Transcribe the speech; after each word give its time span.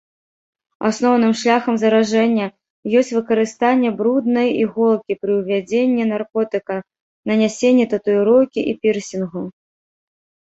Асноўным 0.89 1.33
шляхам 1.39 1.75
заражэння 1.81 2.45
ёсць 3.01 3.11
выкарыстанне 3.17 3.91
бруднай 3.99 4.49
іголкі 4.63 5.17
пры 5.25 5.31
ўвядзенне 5.41 6.05
наркотыка, 6.13 6.75
нанясенні 7.33 7.85
татуіроўкі 7.95 8.61
і 8.73 8.73
пірсінгу. 8.87 9.43